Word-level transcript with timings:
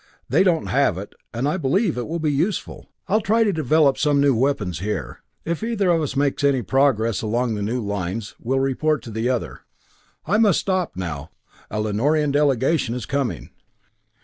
They 0.29 0.41
don't 0.41 0.65
have 0.65 0.97
it 0.97 1.13
and 1.31 1.47
I 1.47 1.57
believe 1.57 1.95
it 1.95 2.07
will 2.07 2.17
be 2.17 2.31
useful. 2.31 2.87
I'll 3.07 3.21
try 3.21 3.43
to 3.43 3.53
develop 3.53 3.99
some 3.99 4.19
new 4.19 4.35
weapons 4.35 4.79
here. 4.79 5.21
If 5.45 5.61
either 5.61 5.91
of 5.91 6.01
us 6.01 6.15
makes 6.15 6.43
any 6.43 6.63
progress 6.63 7.21
along 7.21 7.53
new 7.53 7.79
lines 7.79 8.33
we'll 8.39 8.57
report 8.59 9.03
to 9.03 9.11
the 9.11 9.29
other. 9.29 9.61
I 10.25 10.39
must 10.39 10.59
stop 10.59 10.95
now 10.95 11.29
a 11.69 11.79
Lanorian 11.79 12.31
delegation 12.31 12.95
is 12.95 13.05
coming." 13.05 13.51